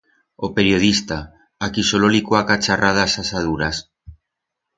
[0.45, 1.17] O periodista,
[1.65, 3.77] a qui solo li cuaca charrar d'as asaduras.